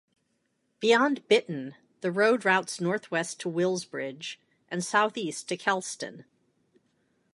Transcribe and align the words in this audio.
Beyond 0.79 1.27
Bitton 1.29 1.75
the 1.99 2.11
road 2.11 2.43
routes 2.43 2.81
north-west 2.81 3.39
to 3.41 3.47
Willsbridge 3.51 4.37
and 4.67 4.83
south-east 4.83 5.47
to 5.49 5.55
Kelston. 5.57 6.25